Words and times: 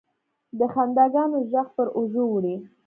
د 0.59 0.61
خنداګانو، 0.73 1.37
ږغ 1.51 1.67
پر 1.75 1.87
اوږو 1.97 2.23
وړي 2.29 2.55